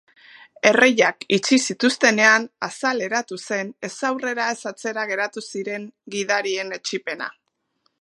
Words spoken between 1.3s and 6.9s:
itxi zituztenean azaleratu zen ez aurrera ez atzera geratu ziren gidarien